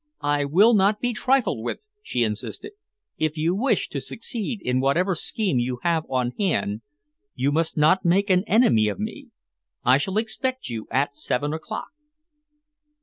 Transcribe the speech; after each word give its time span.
"I 0.23 0.45
will 0.45 0.73
not 0.73 0.99
be 0.99 1.13
trifled 1.13 1.63
with," 1.63 1.85
she 2.01 2.23
insisted. 2.23 2.71
"If 3.19 3.37
you 3.37 3.53
wish 3.53 3.87
to 3.89 4.01
succeed 4.01 4.59
in 4.63 4.79
whatever 4.79 5.13
scheme 5.13 5.59
you 5.59 5.77
have 5.83 6.05
on 6.09 6.31
hand, 6.39 6.81
you 7.35 7.51
must 7.51 7.77
not 7.77 8.03
make 8.03 8.31
an 8.31 8.43
enemy 8.47 8.87
of 8.87 8.97
me. 8.97 9.27
I 9.85 9.99
shall 9.99 10.17
expect 10.17 10.69
you 10.69 10.87
at 10.89 11.15
seven 11.15 11.53
o'clock." 11.53 11.89